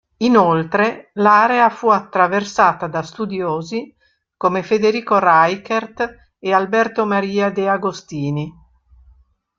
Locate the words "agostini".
7.69-8.51